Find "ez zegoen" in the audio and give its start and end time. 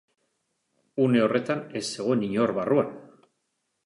1.79-2.23